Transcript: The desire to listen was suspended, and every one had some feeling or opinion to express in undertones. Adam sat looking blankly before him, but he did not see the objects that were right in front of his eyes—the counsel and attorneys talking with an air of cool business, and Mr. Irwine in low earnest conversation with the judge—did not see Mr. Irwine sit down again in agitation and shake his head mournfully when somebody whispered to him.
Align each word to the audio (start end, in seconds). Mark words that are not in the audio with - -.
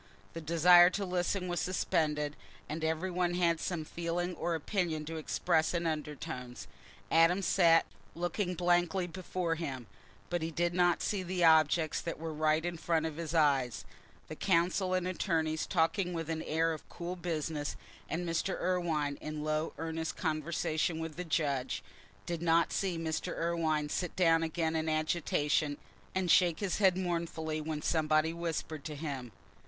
The 0.33 0.41
desire 0.41 0.89
to 0.89 1.05
listen 1.05 1.47
was 1.47 1.59
suspended, 1.59 2.35
and 2.67 2.83
every 2.83 3.11
one 3.11 3.35
had 3.35 3.59
some 3.59 3.85
feeling 3.85 4.33
or 4.35 4.55
opinion 4.55 5.05
to 5.05 5.17
express 5.17 5.75
in 5.75 5.85
undertones. 5.85 6.67
Adam 7.11 7.43
sat 7.43 7.85
looking 8.15 8.55
blankly 8.55 9.05
before 9.05 9.53
him, 9.53 9.85
but 10.31 10.41
he 10.41 10.49
did 10.49 10.73
not 10.73 11.03
see 11.03 11.21
the 11.21 11.43
objects 11.43 12.01
that 12.01 12.17
were 12.17 12.33
right 12.33 12.65
in 12.65 12.77
front 12.77 13.05
of 13.05 13.17
his 13.17 13.35
eyes—the 13.35 14.37
counsel 14.37 14.95
and 14.95 15.07
attorneys 15.07 15.67
talking 15.67 16.13
with 16.13 16.31
an 16.31 16.41
air 16.41 16.73
of 16.73 16.89
cool 16.89 17.15
business, 17.15 17.75
and 18.09 18.27
Mr. 18.27 18.59
Irwine 18.59 19.17
in 19.21 19.43
low 19.43 19.71
earnest 19.77 20.17
conversation 20.17 20.97
with 20.97 21.15
the 21.15 21.23
judge—did 21.23 22.41
not 22.41 22.73
see 22.73 22.97
Mr. 22.97 23.37
Irwine 23.37 23.87
sit 23.89 24.15
down 24.15 24.41
again 24.41 24.75
in 24.75 24.89
agitation 24.89 25.77
and 26.15 26.31
shake 26.31 26.59
his 26.59 26.79
head 26.79 26.97
mournfully 26.97 27.61
when 27.61 27.83
somebody 27.83 28.33
whispered 28.33 28.83
to 28.85 28.95
him. 28.95 29.31